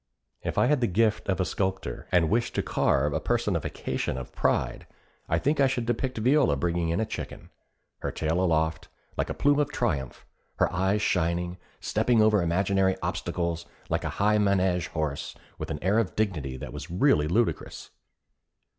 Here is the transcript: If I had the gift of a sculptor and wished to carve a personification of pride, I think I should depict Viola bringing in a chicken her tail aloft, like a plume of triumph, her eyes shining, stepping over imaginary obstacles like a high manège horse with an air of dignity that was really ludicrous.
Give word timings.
If 0.41 0.57
I 0.57 0.65
had 0.65 0.81
the 0.81 0.87
gift 0.87 1.29
of 1.29 1.39
a 1.39 1.45
sculptor 1.45 2.07
and 2.11 2.27
wished 2.31 2.55
to 2.55 2.63
carve 2.63 3.13
a 3.13 3.19
personification 3.19 4.17
of 4.17 4.33
pride, 4.33 4.87
I 5.29 5.37
think 5.37 5.59
I 5.59 5.67
should 5.67 5.85
depict 5.85 6.17
Viola 6.17 6.55
bringing 6.55 6.89
in 6.89 6.99
a 6.99 7.05
chicken 7.05 7.51
her 7.99 8.11
tail 8.11 8.43
aloft, 8.43 8.87
like 9.15 9.29
a 9.29 9.35
plume 9.35 9.59
of 9.59 9.71
triumph, 9.71 10.25
her 10.55 10.73
eyes 10.73 11.03
shining, 11.03 11.59
stepping 11.79 12.19
over 12.19 12.41
imaginary 12.41 12.97
obstacles 13.03 13.67
like 13.89 14.03
a 14.03 14.09
high 14.17 14.37
manège 14.39 14.87
horse 14.87 15.35
with 15.59 15.69
an 15.69 15.77
air 15.83 15.99
of 15.99 16.15
dignity 16.15 16.57
that 16.57 16.73
was 16.73 16.89
really 16.89 17.27
ludicrous. 17.27 17.91